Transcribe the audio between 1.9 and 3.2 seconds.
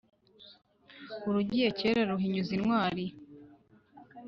ruhinyuza intwari.